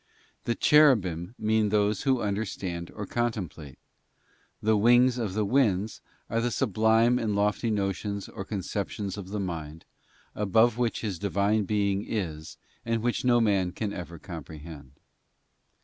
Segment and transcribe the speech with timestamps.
[0.45, 3.77] The' cherubim' mean those who under stand or contemplate;
[4.59, 9.39] the 'wings of the winds' are the sublime and lofty notions or conceptions of the
[9.39, 9.85] mind,
[10.33, 14.93] above which His Divine Being is, and which no man can ever comprehend.